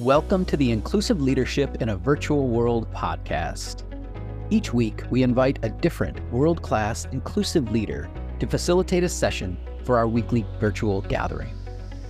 [0.00, 3.84] Welcome to the Inclusive Leadership in a Virtual World podcast.
[4.50, 8.10] Each week, we invite a different world class inclusive leader
[8.40, 11.56] to facilitate a session for our weekly virtual gathering.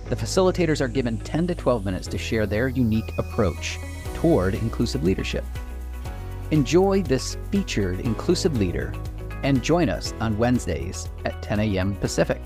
[0.09, 3.77] The facilitators are given 10 to 12 minutes to share their unique approach
[4.15, 5.45] toward inclusive leadership.
[6.49, 8.95] Enjoy this featured inclusive leader
[9.43, 11.95] and join us on Wednesdays at 10 a.m.
[11.97, 12.41] Pacific.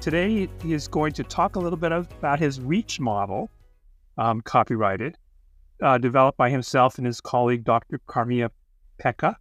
[0.00, 3.50] Today, he is going to talk a little bit about his REACH model
[4.20, 5.16] um, copyrighted,
[5.82, 7.98] uh, developed by himself and his colleague, Dr.
[8.06, 8.50] Camea
[9.02, 9.34] Peca,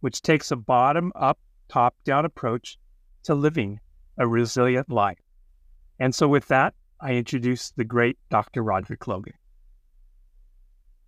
[0.00, 1.38] which takes a bottom up,
[1.68, 2.78] top down approach
[3.24, 3.78] to living
[4.16, 5.18] a resilient life.
[6.00, 8.62] And so, with that, I introduce the great Dr.
[8.62, 9.34] Roderick Logan.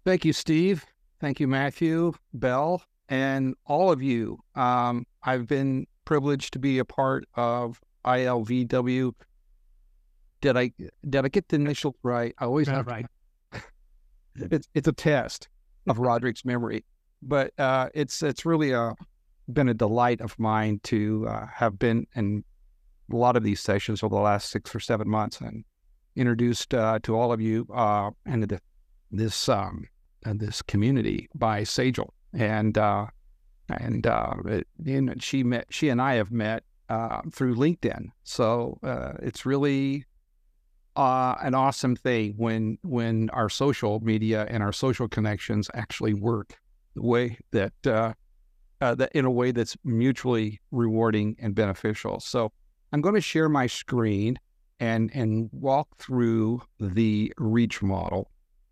[0.04, 0.84] Thank you, Steve.
[1.20, 4.38] Thank you, Matthew, Bell, and all of you.
[4.54, 9.12] Um, I've been privileged to be a part of ILVW
[10.46, 10.70] did I
[11.08, 12.32] did I get the initial right?
[12.38, 13.06] I always have right.
[14.36, 15.48] it's it's a test
[15.88, 16.84] of Roderick's memory,
[17.20, 18.94] but uh, it's it's really a
[19.52, 22.44] been a delight of mine to uh, have been in
[23.12, 25.64] a lot of these sessions over the last six or seven months and
[26.14, 28.60] introduced uh, to all of you uh, and the,
[29.10, 29.84] this um,
[30.24, 33.06] this community by Sajal and uh,
[33.68, 34.68] and uh, it,
[35.18, 38.10] she met she and I have met uh, through LinkedIn.
[38.22, 40.04] So uh, it's really
[40.96, 46.58] uh, an awesome thing when when our social media and our social connections actually work
[46.94, 48.12] the way that uh,
[48.80, 52.18] uh, that in a way that's mutually rewarding and beneficial.
[52.20, 52.50] So
[52.92, 54.38] I'm going to share my screen
[54.80, 58.30] and and walk through the reach model.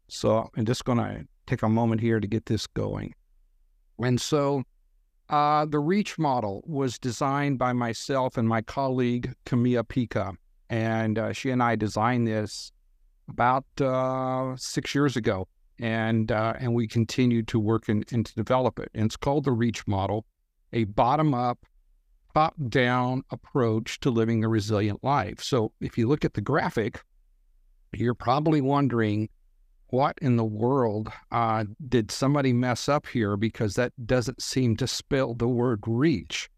[0.08, 3.14] So I'm just going to take a moment here to get this going.
[4.02, 4.64] And so
[5.28, 10.36] uh, the reach model was designed by myself and my colleague Camea Peca
[10.70, 12.72] and uh, she and I designed this
[13.28, 15.48] about uh, six years ago,
[15.80, 18.90] and uh, and we continued to work and to develop it.
[18.94, 20.24] And it's called the Reach Model,
[20.72, 21.58] a bottom-up,
[22.34, 25.42] top-down approach to living a resilient life.
[25.42, 27.02] So if you look at the graphic,
[27.92, 29.28] you're probably wondering.
[29.88, 33.36] What in the world uh, did somebody mess up here?
[33.36, 36.50] Because that doesn't seem to spell the word reach.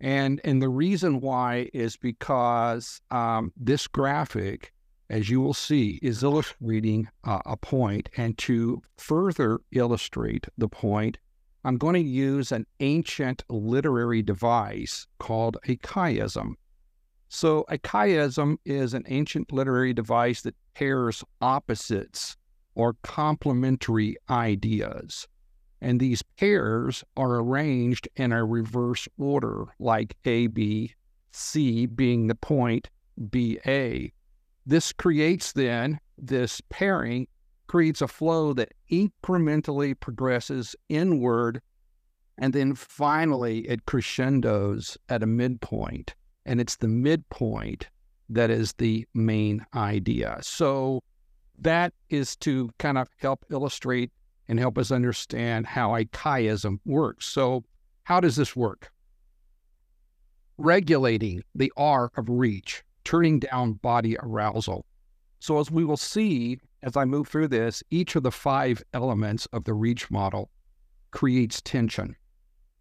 [0.00, 4.72] And and the reason why is because um, this graphic,
[5.10, 8.08] as you will see, is illustrating uh, a point.
[8.16, 11.18] And to further illustrate the point,
[11.64, 16.54] I'm going to use an ancient literary device called a chiasm.
[17.28, 22.36] So a chiasm is an ancient literary device that pairs opposites
[22.74, 25.26] or complementary ideas.
[25.80, 30.94] And these pairs are arranged in a reverse order, like A, B,
[31.30, 32.88] C being the point
[33.30, 34.12] B, A.
[34.66, 37.28] This creates then, this pairing
[37.68, 41.60] creates a flow that incrementally progresses inward
[42.38, 46.14] and then finally it crescendos at a midpoint.
[46.46, 47.88] And it's the midpoint
[48.30, 50.38] that is the main idea.
[50.40, 51.02] So
[51.58, 54.12] that is to kind of help illustrate
[54.48, 57.26] and help us understand how chiasm works.
[57.26, 57.64] So,
[58.04, 58.90] how does this work?
[60.56, 64.86] Regulating the R of reach, turning down body arousal.
[65.40, 69.46] So, as we will see as I move through this, each of the five elements
[69.46, 70.50] of the reach model
[71.10, 72.16] creates tension.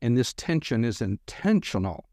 [0.01, 2.07] And this tension is intentional.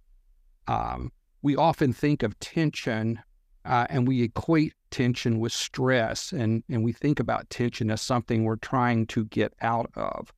[0.67, 3.21] Um, we often think of tension
[3.65, 8.45] uh, and we equate tension with stress, and, and we think about tension as something
[8.45, 10.33] we're trying to get out of.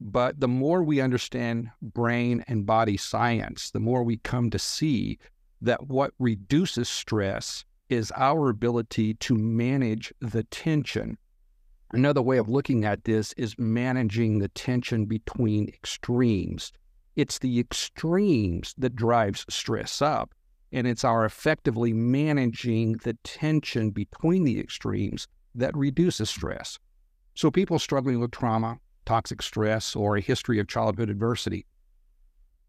[0.00, 5.18] But the more we understand brain and body science, the more we come to see
[5.60, 11.18] that what reduces stress is our ability to manage the tension.
[11.92, 16.72] Another way of looking at this is managing the tension between extremes.
[17.16, 20.30] It's the extremes that drives stress up
[20.72, 26.78] and it's our effectively managing the tension between the extremes that reduces stress.
[27.34, 31.66] So, people struggling with trauma, toxic stress, or a history of childhood adversity,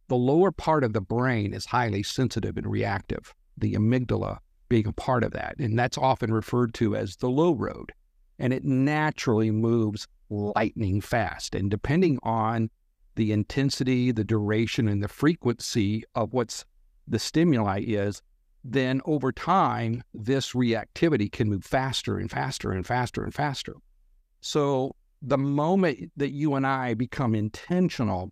[0.07, 4.94] the lower part of the brain is highly sensitive and reactive, the amygdala being a
[4.94, 5.56] part of that.
[5.59, 7.92] And that's often referred to as the low road.
[8.39, 11.56] And it naturally moves lightning fast.
[11.56, 12.69] And depending on
[13.15, 16.65] the intensity, the duration, and the frequency of what's
[17.11, 18.21] the stimuli is,
[18.63, 23.75] then over time, this reactivity can move faster and faster and faster and faster.
[24.39, 28.31] So the moment that you and I become intentional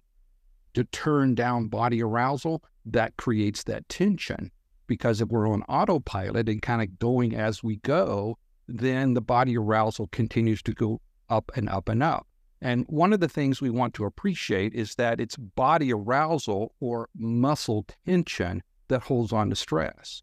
[0.74, 4.52] to turn down body arousal, that creates that tension.
[4.88, 8.38] Because if we're on autopilot and kind of going as we go,
[8.68, 12.26] then the body arousal continues to go up and up and up.
[12.62, 17.10] And one of the things we want to appreciate is that it's body arousal or
[17.16, 20.22] muscle tension that holds on to stress.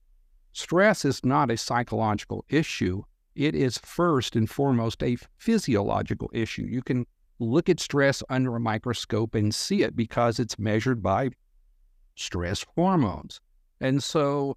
[0.53, 3.03] Stress is not a psychological issue.
[3.35, 6.67] It is first and foremost a physiological issue.
[6.69, 7.07] You can
[7.39, 11.31] look at stress under a microscope and see it because it's measured by
[12.15, 13.41] stress hormones.
[13.81, 14.57] And so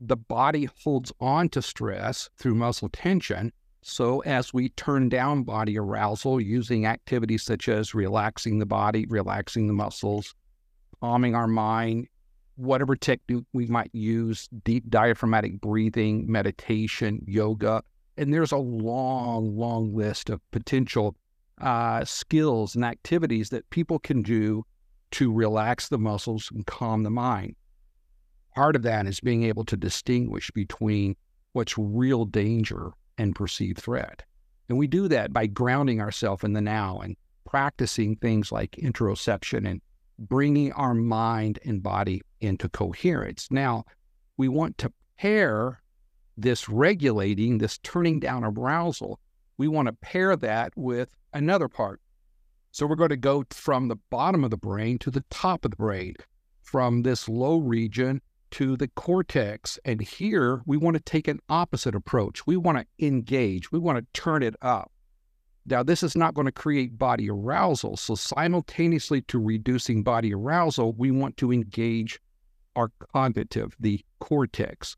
[0.00, 3.52] the body holds on to stress through muscle tension.
[3.82, 9.66] So as we turn down body arousal using activities such as relaxing the body, relaxing
[9.66, 10.34] the muscles,
[11.00, 12.08] calming our mind,
[12.56, 17.82] whatever technique we might use, deep diaphragmatic breathing, meditation, yoga,
[18.16, 21.14] and there's a long, long list of potential
[21.60, 24.64] uh, skills and activities that people can do
[25.12, 27.54] to relax the muscles and calm the mind.
[28.54, 31.14] Part of that is being able to distinguish between
[31.52, 34.22] what's real danger and perceived threat.
[34.68, 39.68] And we do that by grounding ourselves in the now and practicing things like interoception
[39.68, 39.80] and
[40.18, 43.48] bringing our mind and body into coherence.
[43.50, 43.84] Now,
[44.36, 45.80] we want to pair
[46.36, 49.18] this regulating, this turning down arousal,
[49.58, 52.00] we want to pair that with another part.
[52.72, 55.70] So we're going to go from the bottom of the brain to the top of
[55.70, 56.14] the brain,
[56.62, 59.78] from this low region to the cortex.
[59.84, 62.46] And here we want to take an opposite approach.
[62.46, 64.92] We want to engage, we want to turn it up.
[65.68, 67.96] Now, this is not going to create body arousal.
[67.96, 72.20] So, simultaneously to reducing body arousal, we want to engage
[72.76, 74.96] our cognitive, the cortex.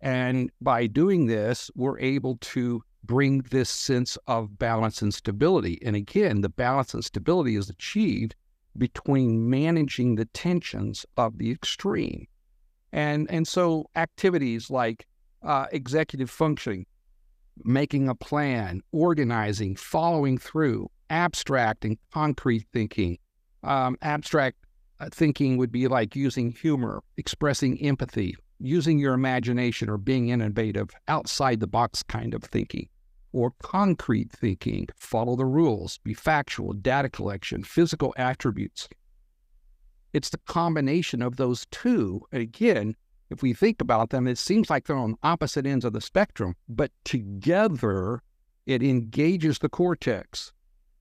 [0.00, 5.78] And by doing this, we're able to bring this sense of balance and stability.
[5.82, 8.34] And again, the balance and stability is achieved
[8.76, 12.26] between managing the tensions of the extreme.
[12.92, 15.06] And, and so activities like
[15.42, 16.86] uh, executive functioning,
[17.64, 23.18] making a plan, organizing, following through, abstract and concrete thinking.
[23.62, 24.56] Um, abstract
[25.00, 30.90] Uh, thinking would be like using humor, expressing empathy, using your imagination or being innovative,
[31.06, 32.88] outside the box kind of thinking,
[33.32, 38.88] or concrete thinking, follow the rules, be factual, data collection, physical attributes.
[40.12, 42.22] It's the combination of those two.
[42.32, 42.96] And again,
[43.30, 46.56] if we think about them, it seems like they're on opposite ends of the spectrum,
[46.68, 48.22] but together
[48.66, 50.52] it engages the cortex.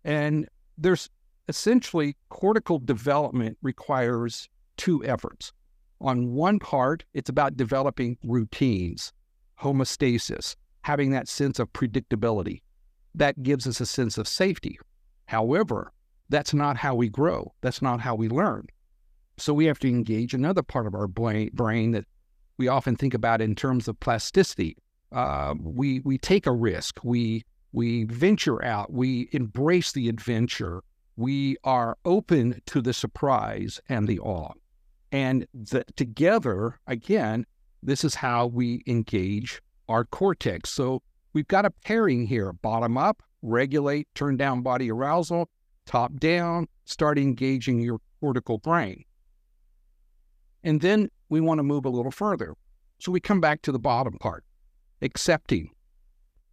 [0.04, 0.48] And
[0.78, 1.10] there's
[1.48, 5.52] essentially cortical development requires two efforts.
[6.02, 9.12] On one part, it's about developing routines,
[9.60, 12.62] homeostasis, having that sense of predictability.
[13.16, 14.78] That gives us a sense of safety.
[15.26, 15.92] However,
[16.30, 17.54] that's not how we grow.
[17.62, 18.68] That's not how we learn.
[19.38, 22.06] So we have to engage another part of our brain that
[22.58, 24.78] we often think about in terms of plasticity.
[25.12, 27.00] Uh, we we take a risk.
[27.04, 28.92] We we venture out.
[28.92, 30.82] We embrace the adventure.
[31.18, 34.54] We are open to the surprise and the awe.
[35.12, 37.46] And the, together, again,
[37.82, 40.70] this is how we engage our cortex.
[40.70, 41.02] So
[41.34, 45.50] we've got a pairing here bottom up, regulate, turn down body arousal,
[45.88, 49.04] top down, start engaging your cortical brain.
[50.64, 52.54] And then we want to move a little further.
[53.00, 54.44] So we come back to the bottom part
[55.02, 55.70] accepting.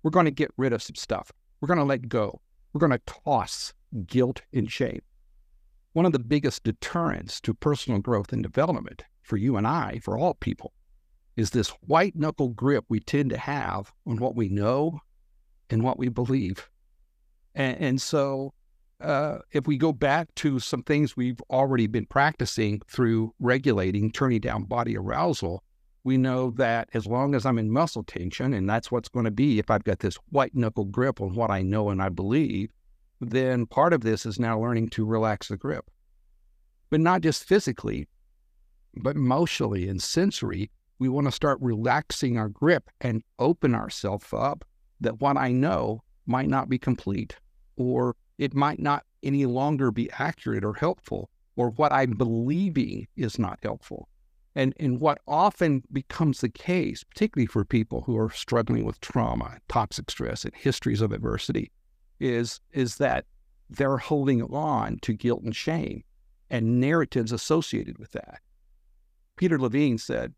[0.02, 1.30] We're going to get rid of some stuff.
[1.60, 2.40] We're going to let go.
[2.72, 3.72] We're going to toss
[4.06, 5.00] guilt and shame
[5.94, 10.18] one of the biggest deterrents to personal growth and development for you and I, for
[10.18, 10.72] all people,
[11.36, 14.98] is this white knuckle grip we tend to have on what we know
[15.70, 16.68] and what we believe.
[17.54, 18.52] And, and so,
[19.00, 24.40] uh, if we go back to some things we've already been practicing through regulating, turning
[24.40, 25.62] down body arousal,
[26.02, 29.30] we know that as long as I'm in muscle tension, and that's what's going to
[29.30, 32.70] be if I've got this white knuckle grip on what I know and I believe,
[33.30, 35.90] then part of this is now learning to relax the grip.
[36.90, 38.08] But not just physically,
[38.96, 40.70] but emotionally and sensory.
[40.98, 44.64] We want to start relaxing our grip and open ourselves up
[45.00, 47.36] that what I know might not be complete,
[47.76, 53.38] or it might not any longer be accurate or helpful, or what I'm believing is
[53.38, 54.08] not helpful.
[54.54, 59.58] And, and what often becomes the case, particularly for people who are struggling with trauma,
[59.68, 61.72] toxic stress, and histories of adversity,
[62.24, 63.26] is is that
[63.70, 66.02] they're holding on to guilt and shame
[66.50, 68.40] and narratives associated with that.
[69.36, 70.34] Peter Levine said,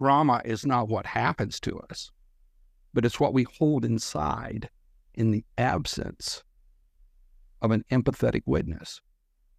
[0.00, 2.10] Trauma is not what happens to us,
[2.92, 4.68] but it's what we hold inside
[5.14, 6.42] in the absence
[7.60, 9.00] of an empathetic witness.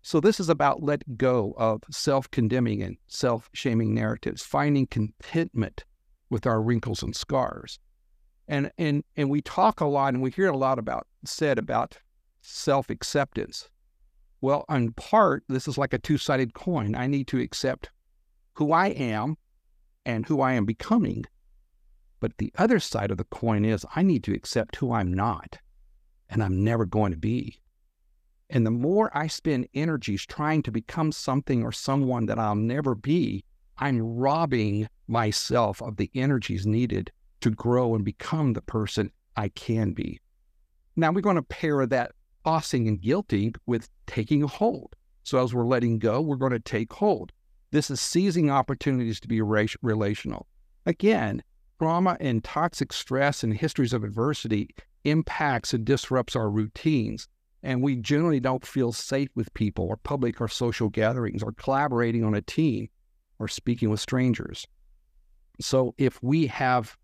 [0.01, 5.86] So, this is about let go of self condemning and self shaming narratives, finding contentment
[6.29, 7.79] with our wrinkles and scars,
[8.48, 11.98] And and and we talk a lot and we hear a lot about said about
[12.42, 13.70] self-acceptance.
[14.42, 16.96] Well, in part, this is like a two-sided coin.
[16.96, 17.90] I need to accept
[18.56, 19.38] who I am
[20.06, 21.24] and who I am becoming.
[22.20, 25.60] But the other side of the coin is I need to accept who I'm not
[26.30, 27.62] and I'm never going to be.
[28.50, 32.96] And the more I spend energies trying to become something or someone that I'll never
[32.96, 33.46] be,
[33.78, 37.12] I'm robbing myself of the energies needed
[37.44, 40.20] to grow and become the person I can be.
[40.96, 42.14] Now we're going to pair that
[42.46, 44.96] tossing and guilting with taking hold.
[45.24, 47.32] So as we're letting go, we're going to take hold.
[47.72, 50.48] This is seizing opportunities to be relational.
[50.86, 51.44] Again,
[51.80, 54.70] trauma and toxic stress and histories of adversity
[55.04, 57.28] impacts and disrupts our routines
[57.64, 62.24] and we generally don't feel safe with people or public or social gatherings or collaborating
[62.24, 62.90] on a team
[63.40, 64.68] or speaking with strangers.
[65.62, 66.98] So if we have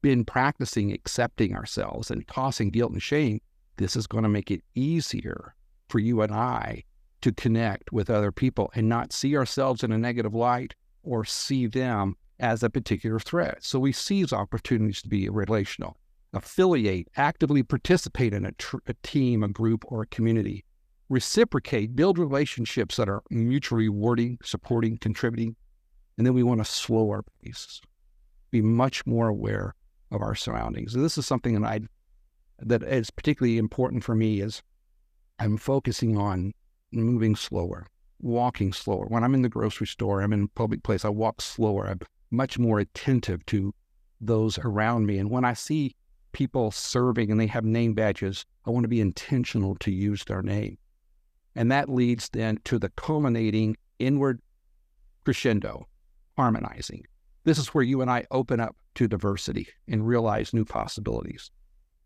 [0.00, 3.40] been practicing accepting ourselves and tossing guilt and shame,
[3.76, 5.54] this is going to make it easier
[5.88, 6.84] for you and I
[7.22, 11.66] to connect with other people and not see ourselves in a negative light or see
[11.66, 13.58] them as a particular threat.
[13.60, 15.96] So we seize opportunities to be relational
[16.34, 20.64] affiliate, actively participate in a, tr- a team, a group, or a community,
[21.08, 25.54] reciprocate, build relationships that are mutually rewarding, supporting, contributing.
[26.16, 27.80] And then we want to slow our pace,
[28.52, 29.74] be much more aware
[30.12, 30.94] of our surroundings.
[30.94, 31.80] And this is something that I
[32.60, 34.62] that is particularly important for me is
[35.40, 36.52] I'm focusing on
[36.92, 37.88] moving slower,
[38.20, 39.06] walking slower.
[39.06, 41.88] When I'm in the grocery store, I'm in a public place, I walk slower.
[41.88, 41.98] I'm
[42.30, 43.74] much more attentive to
[44.20, 45.18] those around me.
[45.18, 45.96] And when I see
[46.30, 50.42] people serving and they have name badges, I want to be intentional to use their
[50.42, 50.78] name.
[51.56, 54.40] And that leads then to the culminating inward
[55.24, 55.88] crescendo,
[56.36, 57.04] harmonizing.
[57.44, 61.50] This is where you and I open up to diversity and realize new possibilities.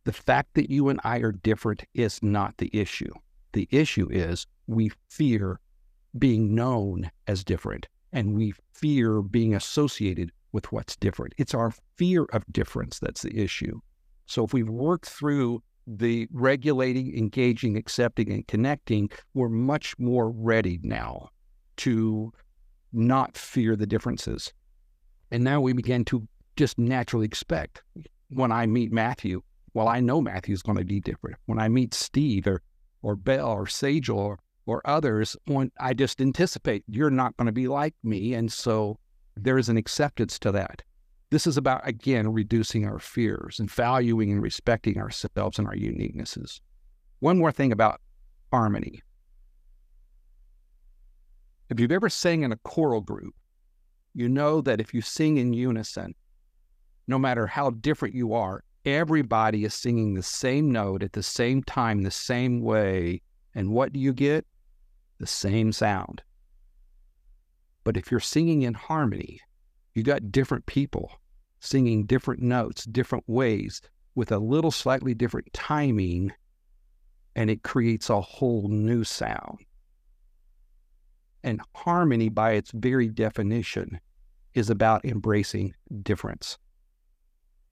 [0.05, 3.12] The fact that you and I are different is not the issue.
[3.52, 5.61] The issue is we fear
[6.19, 11.35] being known as different and we fear being associated with what's different.
[11.37, 13.81] It's our fear of difference that's the issue.
[14.26, 20.81] So if we work through the regulating, engaging, accepting, and connecting, we're much more ready
[20.83, 21.28] now
[21.78, 22.33] to
[22.93, 24.52] not fear the differences.
[25.30, 27.83] And now we begin to just naturally expect
[28.30, 29.42] when I meet Matthew,
[29.75, 31.37] well, I know Matthew's going to be different.
[31.47, 32.62] When I meet Steve or,
[33.02, 37.52] or Bell or Sage or, or others, when I just anticipate you're not going to
[37.52, 38.35] be like me.
[38.35, 38.99] And so
[39.37, 40.83] there is an acceptance to that.
[41.30, 46.61] This is about, again, reducing our fears and valuing and respecting ourselves and our uniquenesses.
[47.18, 48.00] One more thing about
[48.52, 49.02] harmony.
[51.68, 53.35] If you've ever sang in a choral group,
[54.16, 56.14] you know that if you sing in unison,
[57.06, 61.62] no matter how different you are, everybody is singing the same note at the same
[61.62, 63.20] time, the same way.
[63.54, 64.46] And what do you get?
[65.18, 66.23] The same sound.
[67.85, 69.38] But if you're singing in harmony,
[69.94, 71.12] you got different people
[71.61, 73.82] singing different notes, different ways,
[74.14, 76.32] with a little slightly different timing,
[77.35, 79.58] and it creates a whole new sound.
[81.43, 84.00] And harmony, by its very definition,
[84.55, 86.59] is about embracing difference.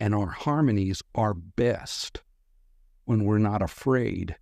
[0.00, 2.22] And our harmonies are best
[3.04, 4.36] when we're not afraid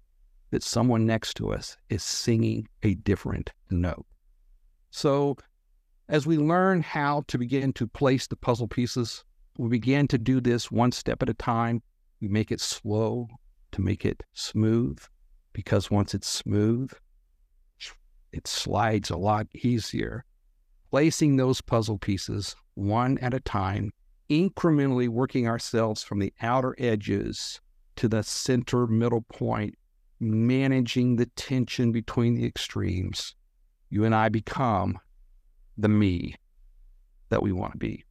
[0.50, 4.06] that someone next to us is singing a different note.
[4.90, 5.36] So
[6.08, 9.24] as we learn how to begin to place the puzzle pieces,
[9.56, 11.82] we begin to do this one step at a time.
[12.20, 13.28] We make it slow
[13.72, 14.98] to make it smooth
[15.52, 16.92] because once it's smooth,
[18.32, 20.24] it slides a lot easier.
[20.90, 23.92] Placing those puzzle pieces one at a time,
[24.30, 27.60] incrementally working ourselves from the outer edges
[27.96, 29.74] to the center middle point,
[30.20, 33.34] managing the tension between the extremes,
[33.90, 34.98] you and I become
[35.76, 36.34] the me
[37.28, 38.04] that we want to be.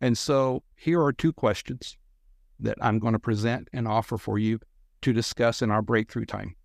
[0.00, 1.96] And so here are two questions
[2.60, 4.60] that I'm going to present and offer for you
[5.02, 6.56] to discuss in our breakthrough time.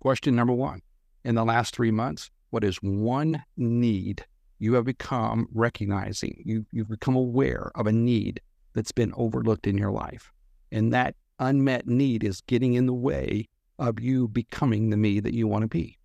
[0.00, 0.80] Question number one
[1.24, 4.24] In the last three months, what is one need
[4.58, 6.42] you have become recognizing?
[6.44, 8.40] You, you've become aware of a need
[8.74, 10.32] that's been overlooked in your life.
[10.70, 15.34] And that unmet need is getting in the way of you becoming the me that
[15.34, 15.98] you want to be.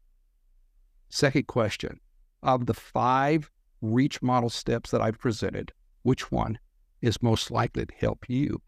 [1.09, 1.99] Second question
[2.41, 3.49] Of the five
[3.81, 5.71] reach model steps that I've presented,
[6.01, 6.57] which one
[7.01, 8.61] is most likely to help you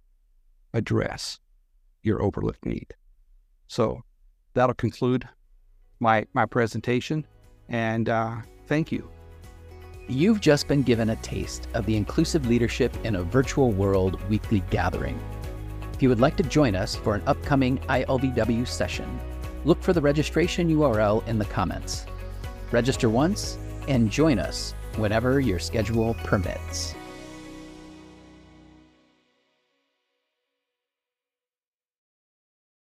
[0.73, 1.39] address
[2.03, 2.93] your overlooked need.
[3.67, 4.03] So
[4.55, 5.29] that'll conclude
[5.99, 7.25] my, my presentation.
[7.69, 9.09] And uh, thank you.
[10.07, 14.61] You've just been given a taste of the Inclusive Leadership in a Virtual World weekly
[14.69, 15.19] gathering.
[15.93, 19.19] If you would like to join us for an upcoming ILVW session,
[19.63, 22.05] look for the registration URL in the comments.
[22.71, 23.57] Register once
[23.87, 26.95] and join us whenever your schedule permits.